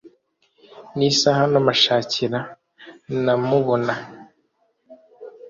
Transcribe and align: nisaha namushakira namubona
nisaha 0.97 1.43
namushakira 1.51 2.39
namubona 3.25 3.93